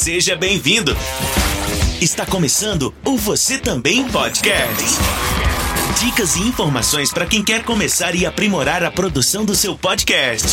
[0.00, 0.96] Seja bem-vindo.
[2.00, 4.82] Está começando o Você Também Podcast.
[6.02, 10.48] Dicas e informações para quem quer começar e aprimorar a produção do seu podcast.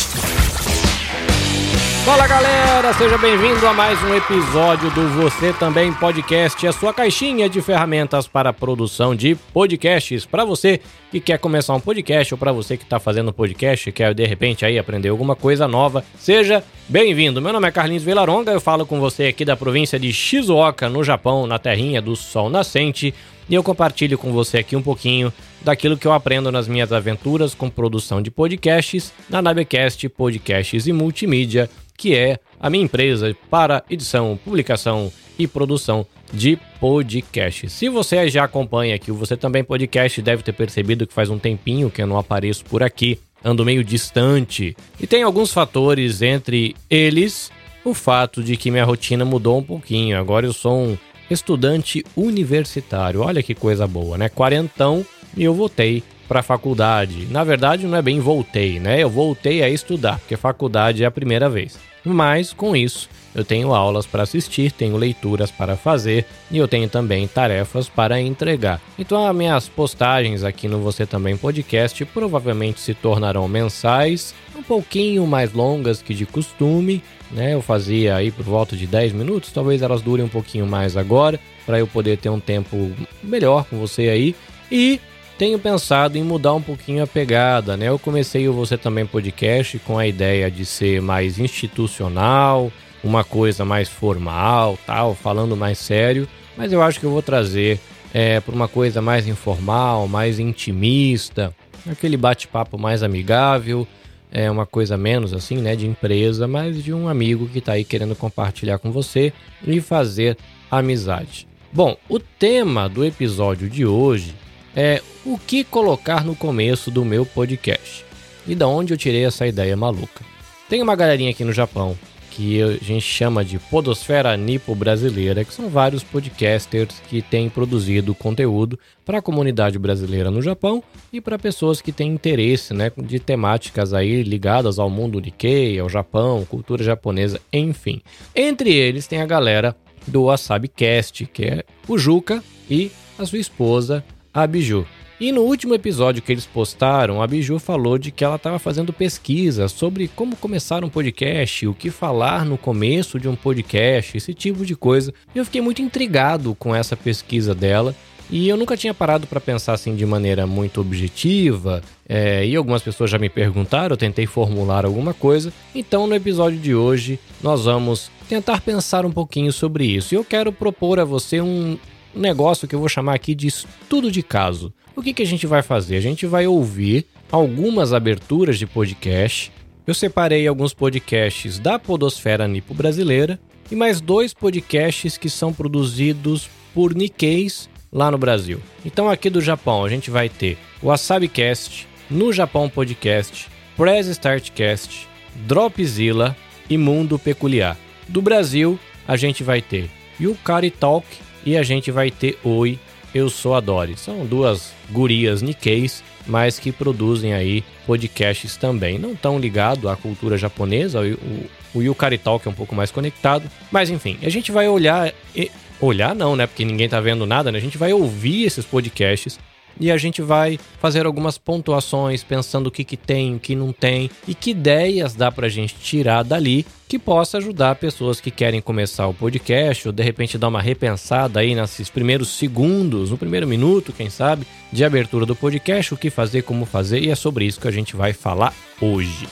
[2.08, 7.50] Fala galera, seja bem-vindo a mais um episódio do Você Também Podcast, a sua caixinha
[7.50, 10.24] de ferramentas para produção de podcasts.
[10.24, 13.92] Para você que quer começar um podcast ou para você que está fazendo podcast e
[13.92, 17.42] quer de repente aí aprender alguma coisa nova, seja bem-vindo.
[17.42, 21.04] Meu nome é Carlinhos Vilaronga, eu falo com você aqui da província de Shizuoka, no
[21.04, 23.14] Japão, na terrinha do sol nascente.
[23.48, 27.54] E eu compartilho com você aqui um pouquinho daquilo que eu aprendo nas minhas aventuras
[27.54, 33.82] com produção de podcasts na Nabecast Podcasts e Multimídia que é a minha empresa para
[33.90, 37.68] edição, publicação e produção de podcast.
[37.68, 41.90] Se você já acompanha aqui Você Também Podcast, deve ter percebido que faz um tempinho
[41.90, 44.76] que eu não apareço por aqui, ando meio distante.
[45.00, 47.50] E tem alguns fatores, entre eles
[47.84, 50.18] o fato de que minha rotina mudou um pouquinho.
[50.18, 50.98] Agora eu sou um
[51.30, 53.22] estudante universitário.
[53.22, 54.28] Olha que coisa boa, né?
[54.28, 55.04] Quarentão
[55.36, 57.26] e eu voltei para a faculdade.
[57.30, 59.02] Na verdade, não é bem voltei, né?
[59.02, 61.78] Eu voltei a estudar, porque faculdade é a primeira vez.
[62.04, 66.88] Mas com isso, eu tenho aulas para assistir, tenho leituras para fazer e eu tenho
[66.88, 68.80] também tarefas para entregar.
[68.98, 75.26] Então, as minhas postagens aqui no Você Também Podcast provavelmente se tornarão mensais, um pouquinho
[75.26, 77.54] mais longas que de costume, né?
[77.54, 81.38] Eu fazia aí por volta de 10 minutos, talvez elas durem um pouquinho mais agora,
[81.66, 82.90] para eu poder ter um tempo
[83.22, 84.34] melhor com você aí.
[84.70, 85.00] E
[85.38, 87.88] tenho pensado em mudar um pouquinho a pegada, né?
[87.88, 92.72] Eu comecei o Você Também Podcast com a ideia de ser mais institucional,
[93.04, 97.78] uma coisa mais formal, tal, falando mais sério, mas eu acho que eu vou trazer
[98.12, 101.54] é, para uma coisa mais informal, mais intimista,
[101.88, 103.86] aquele bate-papo mais amigável,
[104.30, 107.84] é uma coisa menos assim, né, de empresa, mas de um amigo que está aí
[107.84, 109.32] querendo compartilhar com você
[109.66, 110.36] e fazer
[110.70, 111.46] amizade.
[111.72, 114.34] Bom, o tema do episódio de hoje
[114.74, 118.04] é o que colocar no começo do meu podcast.
[118.46, 120.24] E da onde eu tirei essa ideia maluca.
[120.68, 121.96] Tem uma galerinha aqui no Japão
[122.38, 128.14] que a gente chama de Podosfera Nipo Brasileira, que são vários podcasters que têm produzido
[128.14, 130.80] conteúdo para a comunidade brasileira no Japão
[131.12, 135.88] e para pessoas que têm interesse né, de temáticas aí ligadas ao mundo Nikkei, ao
[135.88, 138.00] Japão, cultura japonesa, enfim.
[138.32, 139.74] Entre eles tem a galera
[140.06, 142.40] do WasabiCast, que é o Juca
[142.70, 144.86] e a sua esposa, a Biju.
[145.20, 148.92] E no último episódio que eles postaram, a Biju falou de que ela estava fazendo
[148.92, 154.32] pesquisa sobre como começar um podcast, o que falar no começo de um podcast, esse
[154.32, 155.12] tipo de coisa.
[155.34, 157.96] E eu fiquei muito intrigado com essa pesquisa dela.
[158.30, 161.82] E eu nunca tinha parado para pensar assim de maneira muito objetiva.
[162.08, 165.52] É, e algumas pessoas já me perguntaram, eu tentei formular alguma coisa.
[165.74, 170.14] Então, no episódio de hoje, nós vamos tentar pensar um pouquinho sobre isso.
[170.14, 171.76] E eu quero propor a você um,
[172.14, 174.72] um negócio que eu vou chamar aqui de estudo de caso.
[174.96, 175.96] O que, que a gente vai fazer?
[175.96, 179.52] A gente vai ouvir algumas aberturas de podcast.
[179.86, 183.38] Eu separei alguns podcasts da Podosfera Nipo Brasileira
[183.70, 188.60] e mais dois podcasts que são produzidos por Nikkeis lá no Brasil.
[188.84, 195.06] Então aqui do Japão a gente vai ter o WasabiCast, No Japão Podcast, Press Startcast,
[195.46, 196.36] Dropzilla
[196.68, 197.76] e Mundo Peculiar.
[198.08, 199.90] Do Brasil a gente vai ter
[200.20, 201.06] Yukari Talk
[201.48, 202.78] e a gente vai ter Oi,
[203.14, 203.96] Eu Sou a Dory.
[203.96, 208.98] São duas gurias Nikkeis, mas que produzem aí podcasts também.
[208.98, 213.50] Não tão ligado à cultura japonesa, o, o Yukari Talk é um pouco mais conectado.
[213.72, 215.10] Mas enfim, a gente vai olhar...
[215.34, 215.50] E,
[215.80, 216.46] olhar não, né?
[216.46, 217.56] Porque ninguém tá vendo nada, né?
[217.56, 219.38] A gente vai ouvir esses podcasts
[219.80, 223.72] e a gente vai fazer algumas pontuações pensando o que, que tem, o que não
[223.72, 228.62] tem e que ideias dá pra gente tirar dali que possa ajudar pessoas que querem
[228.62, 233.46] começar o podcast ou de repente dar uma repensada aí nesses primeiros segundos, no primeiro
[233.46, 237.44] minuto, quem sabe, de abertura do podcast, o que fazer, como fazer e é sobre
[237.44, 239.26] isso que a gente vai falar hoje.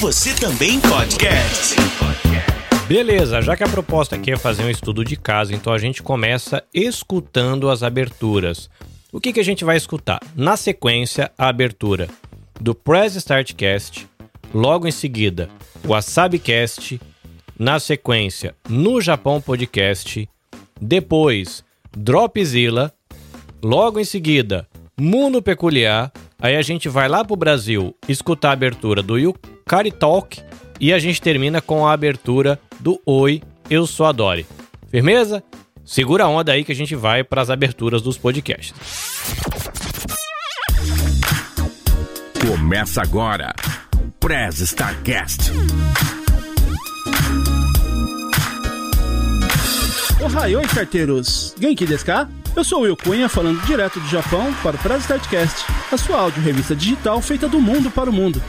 [0.00, 1.76] Você também podcast.
[2.88, 6.02] Beleza, já que a proposta aqui é fazer um estudo de caso, então a gente
[6.02, 8.70] começa escutando as aberturas.
[9.12, 10.18] O que, que a gente vai escutar?
[10.34, 12.08] Na sequência, a abertura
[12.58, 14.08] do Press Startcast,
[14.54, 15.50] logo em seguida,
[15.84, 16.98] o WasabiCast,
[17.58, 20.26] na sequência, no Japão Podcast,
[20.80, 21.62] depois,
[21.94, 22.90] Dropzilla,
[23.62, 24.66] logo em seguida,
[24.98, 29.18] Mundo Peculiar, aí a gente vai lá pro Brasil escutar a abertura do
[29.70, 30.42] Yukari Talk
[30.80, 33.40] e a gente termina com a abertura do Oi,
[33.70, 34.44] eu sou a Dory.
[34.90, 35.44] Firmeza?
[35.84, 38.74] Segura a onda aí que a gente vai para as aberturas dos podcasts.
[42.44, 43.54] Começa agora.
[44.18, 45.52] Prez Starcast.
[50.20, 51.54] Ohayoi, carteiros!
[51.60, 52.28] Genki desu ka?
[52.56, 56.18] Eu sou o Will Cunha, falando direto do Japão para o Prez Startcast, a sua
[56.18, 58.42] áudio revista digital feita do mundo para o mundo.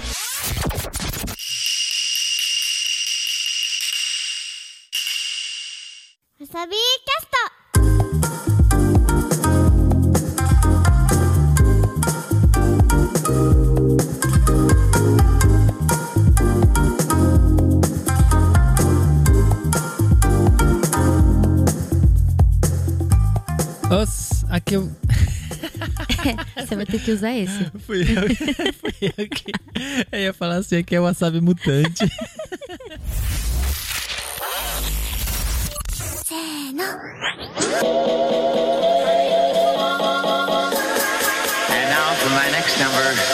[23.92, 24.90] Os, aqui eu.
[26.56, 27.70] Você vai ter que usar esse.
[27.86, 28.36] Fui eu,
[28.74, 29.52] fui eu que.
[30.10, 32.10] Eu ia falar assim, aqui é o wasabi mutante.
[41.70, 43.31] And now for my next number,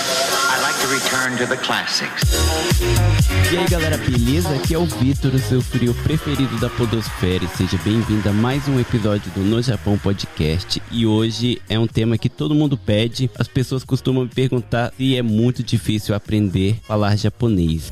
[3.52, 4.48] E aí galera, beleza?
[4.56, 7.44] Aqui é o Vitor, o seu frio preferido da Podosfera.
[7.44, 10.82] E seja bem-vindo a mais um episódio do No Japão Podcast.
[10.90, 13.30] E hoje é um tema que todo mundo pede.
[13.38, 17.92] As pessoas costumam me perguntar se é muito difícil aprender a falar japonês.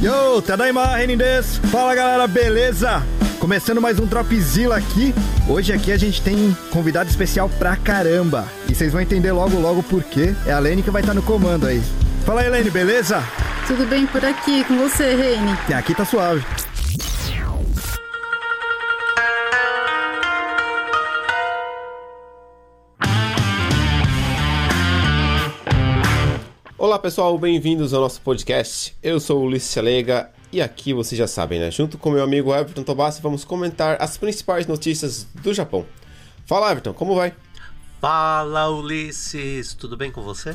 [0.00, 1.60] Yo, Tadaima, Renin desu.
[1.68, 3.02] Fala galera, beleza?
[3.46, 5.14] Começando mais um Dropzilla aqui.
[5.48, 8.44] Hoje aqui a gente tem um convidado especial pra caramba.
[8.68, 10.34] E vocês vão entender logo logo por quê.
[10.44, 11.80] É a Lene que vai estar no comando aí.
[12.24, 13.22] Fala aí, Lene, beleza?
[13.68, 15.56] Tudo bem por aqui com você, Reine?
[15.68, 16.44] E aqui tá suave.
[26.76, 28.96] Olá pessoal, bem-vindos ao nosso podcast.
[29.00, 31.71] Eu sou o Ulisses Chalega e aqui vocês já sabem, né?
[31.71, 35.85] Junto com meu amigo Everton Tobassi vamos comentar as principais notícias do Japão.
[36.45, 37.33] Fala Everton, como vai?
[38.01, 40.51] Fala Ulisses, tudo bem com você?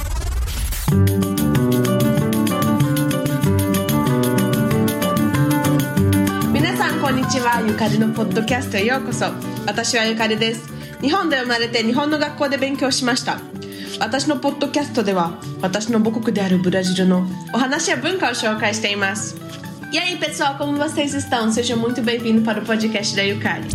[6.53, 9.27] 皆さんこんにちはゆかりのポッドキャストへようこそ
[9.67, 13.41] 私はゆかりです日本で生まれて日本の学校で勉強しました
[13.99, 19.37] 私のポッドキャストでは私の母国であるブラジルのお話や文化を紹介しています
[19.92, 21.52] E aí pessoal, como vocês estão?
[21.52, 23.68] Sejam muito bem-vindos para o podcast da Yukari.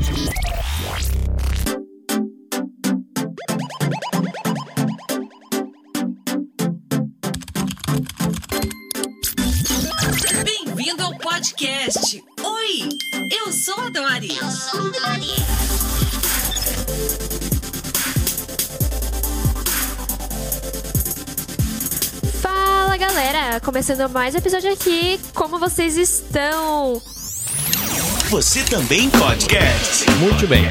[23.67, 25.19] Começando mais um episódio aqui.
[25.35, 27.03] Como vocês estão?
[28.31, 30.09] Você também podcast.
[30.21, 30.63] Muito bem.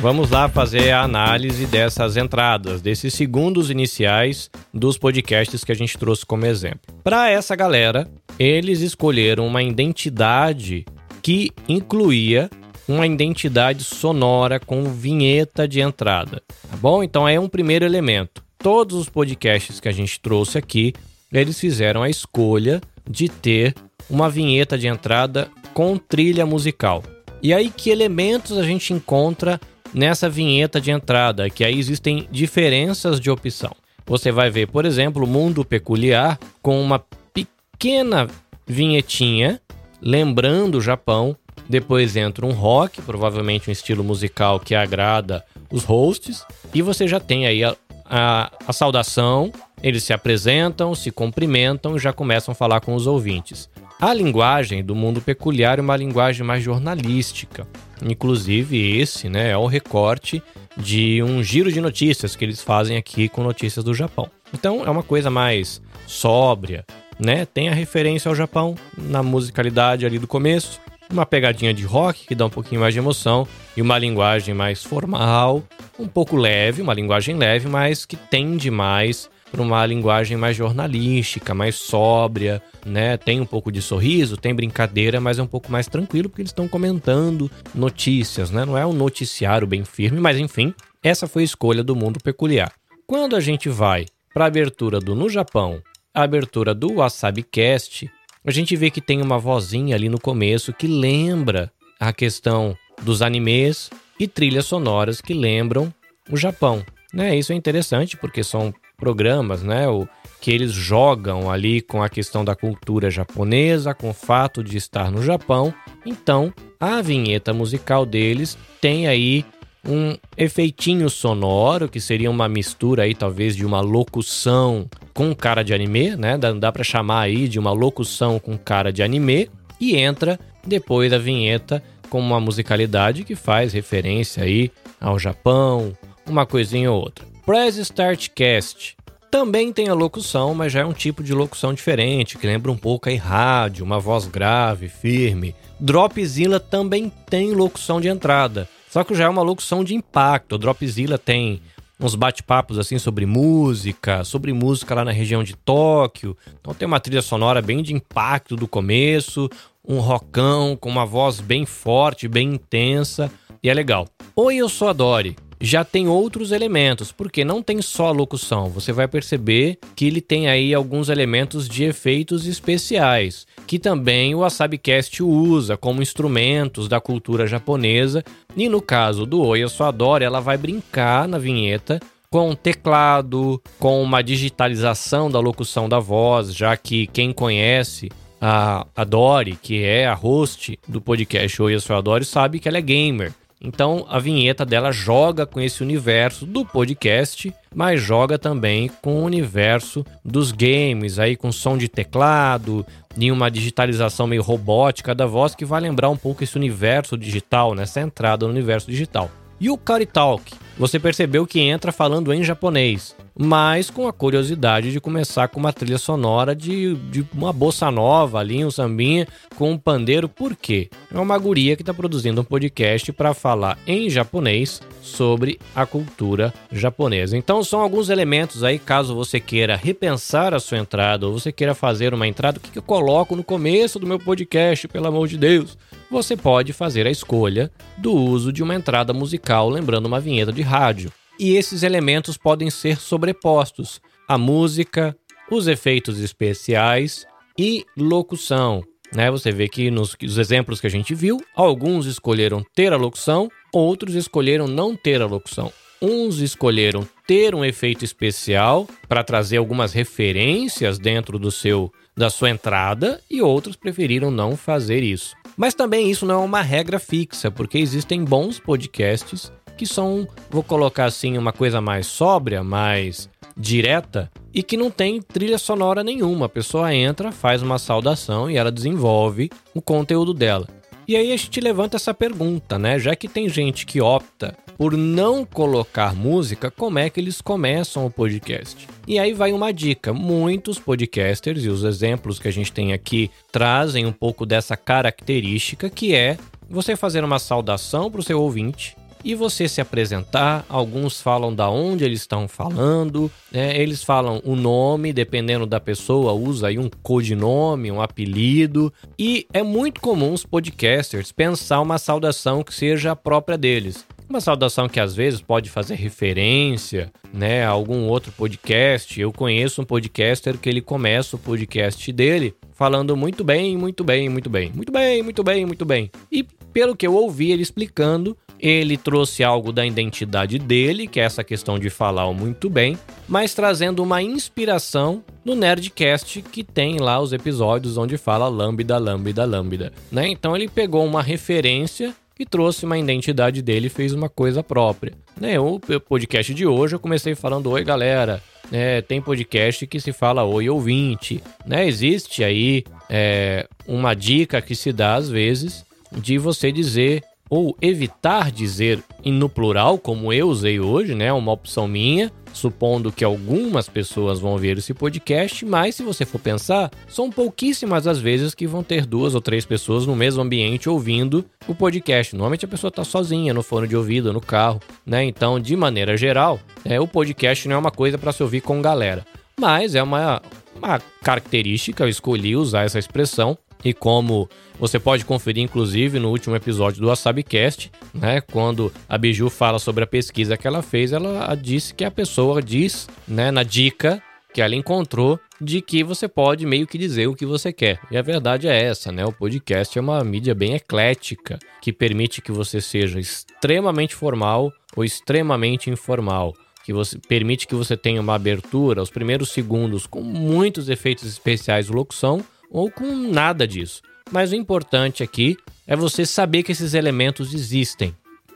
[0.00, 5.96] Vamos lá fazer a análise dessas entradas, desses segundos iniciais dos podcasts que a gente
[5.96, 6.92] trouxe como exemplo.
[7.04, 10.84] Para essa galera, eles escolheram uma identidade
[11.22, 12.50] que incluía
[12.88, 17.00] uma identidade sonora com vinheta de entrada, tá bom?
[17.04, 18.42] Então é um primeiro elemento.
[18.58, 20.92] Todos os podcasts que a gente trouxe aqui,
[21.32, 23.74] eles fizeram a escolha de ter
[24.08, 27.02] uma vinheta de entrada com trilha musical.
[27.42, 29.60] E aí que elementos a gente encontra
[29.94, 33.74] nessa vinheta de entrada, que aí existem diferenças de opção.
[34.06, 36.98] Você vai ver, por exemplo, o Mundo Peculiar com uma
[37.32, 38.28] pequena
[38.66, 39.60] vinhetinha
[40.00, 41.36] lembrando o Japão.
[41.68, 46.44] Depois entra um rock, provavelmente um estilo musical que agrada os hosts.
[46.74, 47.76] E você já tem aí a,
[48.10, 53.06] a, a saudação, eles se apresentam, se cumprimentam e já começam a falar com os
[53.06, 53.70] ouvintes.
[54.00, 57.66] A linguagem do mundo peculiar é uma linguagem mais jornalística.
[58.02, 60.42] Inclusive, esse né, é o recorte
[60.76, 64.28] de um giro de notícias que eles fazem aqui com notícias do Japão.
[64.52, 66.84] Então, é uma coisa mais sóbria,
[67.18, 67.44] né?
[67.44, 72.34] Tem a referência ao Japão na musicalidade ali do começo, uma pegadinha de rock que
[72.34, 75.62] dá um pouquinho mais de emoção e uma linguagem mais formal,
[75.98, 81.52] um pouco leve, uma linguagem leve, mas que tende mais para uma linguagem mais jornalística,
[81.52, 83.16] mais sóbria, né?
[83.16, 86.50] Tem um pouco de sorriso, tem brincadeira, mas é um pouco mais tranquilo porque eles
[86.50, 88.64] estão comentando notícias, né?
[88.64, 92.72] Não é um noticiário bem firme, mas enfim, essa foi a escolha do mundo peculiar.
[93.06, 95.82] Quando a gente vai para a abertura do No Japão,
[96.14, 98.08] a abertura do WasabiCast,
[98.44, 103.22] a gente vê que tem uma vozinha ali no começo que lembra a questão dos
[103.22, 105.92] animes e trilhas sonoras que lembram
[106.30, 106.84] o Japão.
[107.12, 107.36] Né?
[107.36, 110.06] Isso é interessante porque são programas, né, o,
[110.40, 115.10] que eles jogam ali com a questão da cultura japonesa, com o fato de estar
[115.10, 115.72] no Japão.
[116.04, 119.44] Então, a vinheta musical deles tem aí
[119.86, 125.74] um efeitinho sonoro, que seria uma mistura aí talvez de uma locução com cara de
[125.74, 126.38] anime, né?
[126.38, 129.50] Dá, dá para chamar aí de uma locução com cara de anime
[129.80, 136.44] e entra depois da vinheta com uma musicalidade que faz referência aí ao Japão, uma
[136.44, 137.24] coisinha ou outra.
[137.46, 138.96] Press Start Cast
[139.30, 142.76] também tem a locução, mas já é um tipo de locução diferente, que lembra um
[142.76, 145.54] pouco aí rádio, uma voz grave, firme.
[145.78, 150.56] Dropzilla também tem locução de entrada, só que já é uma locução de impacto.
[150.56, 151.62] O Dropzilla tem
[152.00, 156.36] uns bate-papos assim sobre música, sobre música lá na região de Tóquio.
[156.60, 159.48] Então tem uma trilha sonora bem de impacto do começo,
[159.86, 163.30] um rockão com uma voz bem forte, bem intensa,
[163.62, 164.08] e é legal.
[164.34, 168.70] Oi, eu sou a Dori já tem outros elementos, porque não tem só a locução.
[168.70, 174.38] Você vai perceber que ele tem aí alguns elementos de efeitos especiais, que também o
[174.38, 178.24] WasabiCast usa como instrumentos da cultura japonesa.
[178.56, 182.00] E no caso do Oi, eu adoro, ela vai brincar na vinheta
[182.30, 188.08] com teclado, com uma digitalização da locução da voz, já que quem conhece
[188.40, 192.58] a, a Dori, que é a host do podcast Oi, eu sou a Dori, sabe
[192.58, 193.34] que ela é gamer.
[193.60, 199.24] Então a vinheta dela joga com esse universo do podcast, mas joga também com o
[199.24, 202.86] universo dos games, aí com som de teclado,
[203.16, 207.74] e uma digitalização meio robótica da voz que vai lembrar um pouco esse universo digital,
[207.74, 209.30] nessa entrada no universo digital.
[209.60, 214.92] E o Kari Talk, você percebeu que entra falando em japonês, mas com a curiosidade
[214.92, 219.72] de começar com uma trilha sonora de, de uma bossa nova ali, um sambinha com
[219.72, 220.90] um pandeiro, por quê?
[221.12, 226.52] É uma guria que está produzindo um podcast para falar em japonês sobre a cultura
[226.70, 227.36] japonesa.
[227.36, 231.74] Então são alguns elementos aí, caso você queira repensar a sua entrada ou você queira
[231.74, 235.28] fazer uma entrada, o que, que eu coloco no começo do meu podcast, pelo amor
[235.28, 235.76] de Deus?
[236.10, 240.60] Você pode fazer a escolha do uso de uma entrada musical, lembrando uma vinheta de
[240.60, 241.12] rádio.
[241.38, 245.16] E esses elementos podem ser sobrepostos: a música,
[245.48, 247.24] os efeitos especiais
[247.56, 248.82] e locução.
[249.14, 249.30] Né?
[249.30, 254.16] Você vê que nos, exemplos que a gente viu, alguns escolheram ter a locução, outros
[254.16, 255.72] escolheram não ter a locução.
[256.02, 262.50] Uns escolheram ter um efeito especial para trazer algumas referências dentro do seu da sua
[262.50, 265.34] entrada e outros preferiram não fazer isso.
[265.60, 270.62] Mas também isso não é uma regra fixa, porque existem bons podcasts que são, vou
[270.62, 276.46] colocar assim, uma coisa mais sóbria, mais direta e que não tem trilha sonora nenhuma.
[276.46, 280.66] A pessoa entra, faz uma saudação e ela desenvolve o conteúdo dela.
[281.06, 282.98] E aí a gente levanta essa pergunta, né?
[282.98, 288.06] Já que tem gente que opta por não colocar música, como é que eles começam
[288.06, 288.88] o podcast?
[289.06, 293.30] E aí vai uma dica: muitos podcasters e os exemplos que a gente tem aqui
[293.52, 298.96] trazem um pouco dessa característica que é você fazer uma saudação para o seu ouvinte
[299.22, 300.64] e você se apresentar.
[300.66, 303.78] Alguns falam da onde eles estão falando, né?
[303.78, 308.90] eles falam o nome, dependendo da pessoa, usa aí um codinome, um apelido.
[309.18, 314.06] E é muito comum os podcasters pensar uma saudação que seja a própria deles.
[314.30, 319.20] Uma saudação que às vezes pode fazer referência, né, a algum outro podcast.
[319.20, 324.28] Eu conheço um podcaster que ele começa o podcast dele falando muito bem, muito bem,
[324.28, 326.10] muito bem, muito bem, muito bem, muito bem.
[326.30, 331.24] E pelo que eu ouvi ele explicando, ele trouxe algo da identidade dele, que é
[331.24, 332.96] essa questão de falar muito bem,
[333.28, 339.44] mas trazendo uma inspiração no Nerdcast que tem lá os episódios onde fala lambda, lambda,
[339.44, 340.28] lambda, né?
[340.28, 345.12] Então ele pegou uma referência e trouxe uma identidade dele e fez uma coisa própria.
[345.38, 345.60] Né?
[345.60, 348.42] O podcast de hoje eu comecei falando oi galera,
[348.72, 351.86] é, tem podcast que se fala oi ouvinte, né?
[351.86, 358.50] Existe aí é, uma dica que se dá às vezes de você dizer ou evitar
[358.50, 361.30] dizer no plural, como eu usei hoje, né?
[361.32, 366.38] Uma opção minha, supondo que algumas pessoas vão ver esse podcast, mas se você for
[366.38, 370.88] pensar, são pouquíssimas as vezes que vão ter duas ou três pessoas no mesmo ambiente
[370.88, 372.34] ouvindo o podcast.
[372.34, 375.24] Normalmente a pessoa está sozinha no fone de ouvido, no carro, né?
[375.24, 378.82] Então, de maneira geral, é, o podcast não é uma coisa para se ouvir com
[378.82, 379.24] galera,
[379.58, 380.42] mas é uma,
[380.74, 386.56] uma característica, eu escolhi usar essa expressão e como você pode conferir, inclusive, no último
[386.56, 388.40] episódio do WasabiCast, né?
[388.40, 392.62] Quando a Biju fala sobre a pesquisa que ela fez, ela disse que a pessoa
[392.62, 394.22] diz, né, na dica
[394.52, 398.00] que ela encontrou, de que você pode meio que dizer o que você quer.
[398.10, 399.24] E a verdade é essa, né?
[399.24, 405.04] O podcast é uma mídia bem eclética, que permite que você seja extremamente formal ou
[405.04, 410.88] extremamente informal que você permite que você tenha uma abertura, os primeiros segundos com muitos
[410.88, 414.00] efeitos especiais de locução ou com nada disso.
[414.30, 418.14] Mas o importante aqui é você saber que esses elementos existem.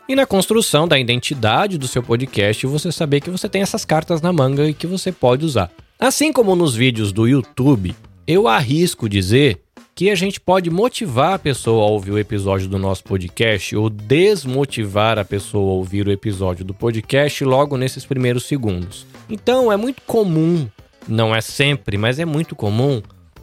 [0.08, 4.20] E na construção da identidade do seu podcast, você saber que você tem essas cartas
[4.22, 5.70] na manga e que você pode usar.
[5.98, 7.94] Assim como nos vídeos do YouTube,
[8.26, 9.60] eu arrisco dizer
[9.94, 13.88] que a gente pode motivar a pessoa a ouvir o episódio do nosso podcast ou
[13.88, 19.06] desmotivar a pessoa a ouvir o episódio do podcast logo nesses primeiros segundos.
[19.30, 20.68] Então é muito comum,
[21.06, 23.00] não é sempre, mas é muito comum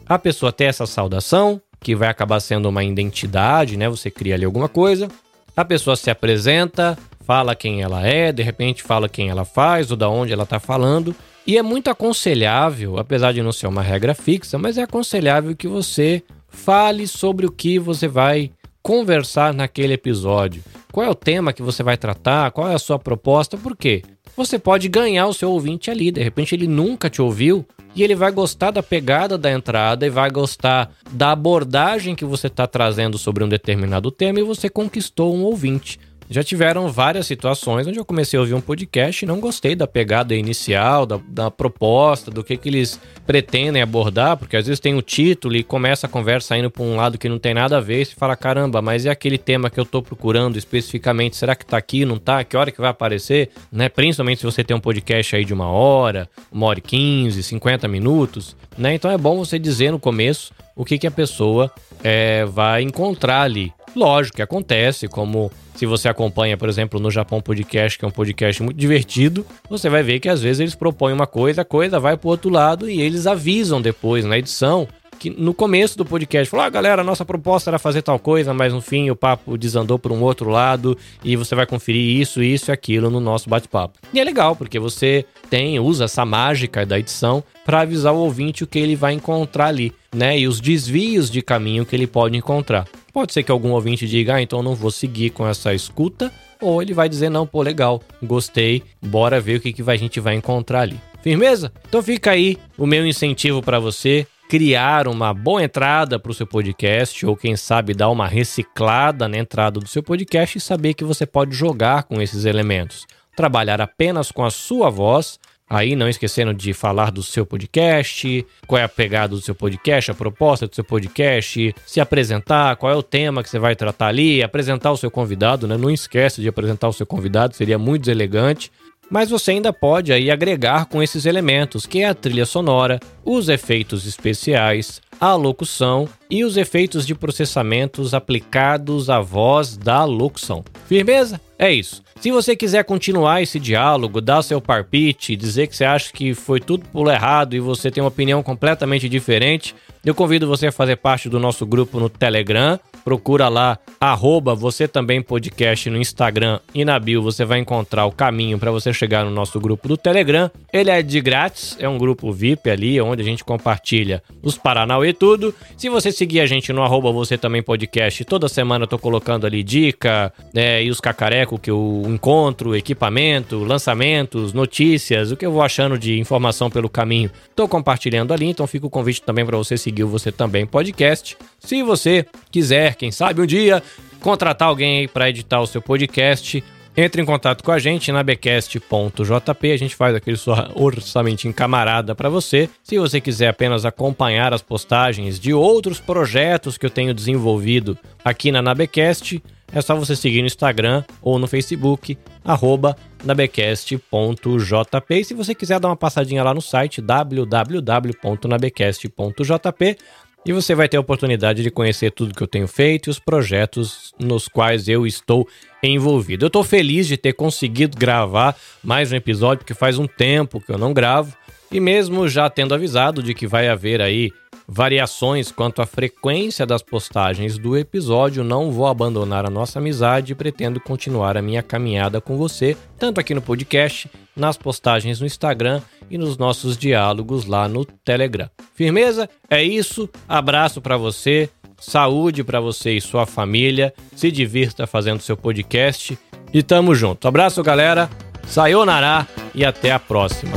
[0.08, 3.88] a pessoa ter essa saudação, que vai acabar sendo uma identidade, né?
[3.88, 5.08] Você cria ali alguma coisa,
[5.56, 9.96] a pessoa se apresenta, fala quem ela é, de repente fala quem ela faz ou
[9.96, 11.14] da onde ela está falando.
[11.46, 15.66] E é muito aconselhável, apesar de não ser uma regra fixa, mas é aconselhável que
[15.66, 20.62] você fale sobre o que você vai conversar naquele episódio.
[20.92, 22.50] Qual é o tema que você vai tratar?
[22.50, 23.56] Qual é a sua proposta?
[23.56, 24.02] Por quê?
[24.36, 26.10] Você pode ganhar o seu ouvinte ali.
[26.10, 30.10] De repente ele nunca te ouviu e ele vai gostar da pegada da entrada e
[30.10, 35.34] vai gostar da abordagem que você está trazendo sobre um determinado tema e você conquistou
[35.34, 36.00] um ouvinte.
[36.32, 39.86] Já tiveram várias situações onde eu comecei a ouvir um podcast e não gostei da
[39.86, 44.94] pegada inicial, da, da proposta, do que, que eles pretendem abordar, porque às vezes tem
[44.94, 47.80] o título e começa a conversa indo para um lado que não tem nada a
[47.80, 51.64] ver, e fala, caramba, mas é aquele tema que eu estou procurando especificamente, será que
[51.64, 52.42] está aqui, não está?
[52.42, 53.50] Que hora que vai aparecer?
[53.70, 53.90] Né?
[53.90, 57.86] Principalmente se você tem um podcast aí de uma hora, uma hora e quinze, cinquenta
[57.86, 58.94] minutos, né?
[58.94, 61.70] Então é bom você dizer no começo o que, que a pessoa
[62.02, 63.70] é, vai encontrar ali.
[63.94, 68.12] Lógico que acontece, como se você acompanha, por exemplo, no Japão Podcast, que é um
[68.12, 72.00] podcast muito divertido, você vai ver que às vezes eles propõem uma coisa, a coisa
[72.00, 74.88] vai pro outro lado e eles avisam depois na edição
[75.18, 78.72] que no começo do podcast falou: ah, galera, nossa proposta era fazer tal coisa, mas
[78.72, 82.70] no fim o papo desandou para um outro lado e você vai conferir isso, isso
[82.70, 83.98] e aquilo no nosso bate-papo.
[84.12, 88.64] E é legal, porque você tem, usa essa mágica da edição para avisar o ouvinte
[88.64, 90.38] o que ele vai encontrar ali, né?
[90.38, 92.86] E os desvios de caminho que ele pode encontrar.
[93.12, 96.80] Pode ser que algum ouvinte diga, ah, então não vou seguir com essa escuta, ou
[96.80, 100.34] ele vai dizer, não, pô, legal, gostei, bora ver o que, que a gente vai
[100.34, 100.98] encontrar ali.
[101.22, 101.72] Firmeza?
[101.88, 106.46] Então fica aí o meu incentivo para você criar uma boa entrada para o seu
[106.46, 111.04] podcast, ou quem sabe dar uma reciclada na entrada do seu podcast e saber que
[111.04, 113.06] você pode jogar com esses elementos.
[113.34, 115.40] Trabalhar apenas com a sua voz
[115.72, 120.10] Aí não esquecendo de falar do seu podcast, qual é a pegada do seu podcast,
[120.10, 124.08] a proposta do seu podcast, se apresentar, qual é o tema que você vai tratar
[124.08, 125.78] ali, apresentar o seu convidado, né?
[125.78, 128.70] Não esquece de apresentar o seu convidado, seria muito deselegante.
[129.12, 133.50] Mas você ainda pode aí agregar com esses elementos, que é a trilha sonora, os
[133.50, 140.64] efeitos especiais, a locução e os efeitos de processamentos aplicados à voz da locução.
[140.86, 141.38] Firmeza?
[141.58, 142.02] É isso.
[142.22, 146.58] Se você quiser continuar esse diálogo, dar seu parpite, dizer que você acha que foi
[146.58, 150.96] tudo por errado e você tem uma opinião completamente diferente, eu convido você a fazer
[150.96, 152.80] parte do nosso grupo no Telegram.
[153.04, 158.12] Procura lá, arroba você também podcast no Instagram e na bio você vai encontrar o
[158.12, 160.50] caminho para você chegar no nosso grupo do Telegram.
[160.72, 165.08] Ele é de grátis, é um grupo VIP ali, onde a gente compartilha os Paranauê
[165.08, 165.54] e tudo.
[165.76, 169.46] Se você seguir a gente no arroba você também podcast, toda semana eu tô colocando
[169.46, 175.52] ali dica né, e os cacareco que eu encontro, equipamento, lançamentos, notícias, o que eu
[175.52, 177.30] vou achando de informação pelo caminho.
[177.54, 181.36] Tô compartilhando ali, então fica o convite também para você seguir o Você Também Podcast.
[181.58, 183.82] Se você quiser, quem sabe um dia,
[184.20, 186.62] contratar alguém aí para editar o seu podcast,
[186.94, 190.36] entre em contato com a gente na becast.jp, a gente faz aquele
[190.74, 192.68] orçamento em camarada para você.
[192.82, 198.52] Se você quiser apenas acompanhar as postagens de outros projetos que eu tenho desenvolvido aqui
[198.52, 205.18] na Nabecast, é só você seguir no Instagram ou no Facebook, arroba nabecast.jp.
[205.18, 209.96] E se você quiser dar uma passadinha lá no site www.nabecast.jp,
[210.44, 213.18] e você vai ter a oportunidade de conhecer tudo que eu tenho feito e os
[213.18, 215.46] projetos nos quais eu estou
[215.82, 216.44] envolvido.
[216.44, 220.72] Eu estou feliz de ter conseguido gravar mais um episódio, porque faz um tempo que
[220.72, 221.36] eu não gravo.
[221.70, 224.30] E mesmo já tendo avisado de que vai haver aí
[224.72, 230.34] variações quanto à frequência das postagens do episódio, não vou abandonar a nossa amizade e
[230.34, 235.82] pretendo continuar a minha caminhada com você, tanto aqui no podcast, nas postagens no Instagram
[236.10, 238.48] e nos nossos diálogos lá no Telegram.
[238.74, 239.28] Firmeza?
[239.50, 240.08] É isso.
[240.26, 241.50] Abraço para você.
[241.78, 243.92] Saúde para você e sua família.
[244.16, 246.18] Se divirta fazendo seu podcast
[246.50, 247.28] e tamo junto.
[247.28, 248.08] Abraço, galera.
[248.46, 250.56] Sayonara e até a próxima.